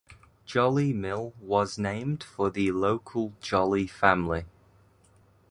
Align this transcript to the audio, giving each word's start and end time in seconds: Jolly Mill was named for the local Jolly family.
Jolly 0.47 0.93
Mill 0.93 1.31
was 1.39 1.77
named 1.77 2.23
for 2.23 2.49
the 2.49 2.71
local 2.71 3.33
Jolly 3.39 3.85
family. 3.85 4.45